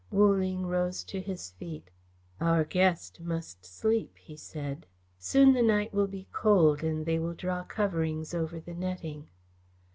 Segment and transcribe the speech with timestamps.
[0.09, 1.91] Wu Ling rose to his feet.
[2.39, 4.87] "Our guest must sleep," he said.
[5.19, 9.29] "Soon the night will be cold and they will draw coverings over the netting."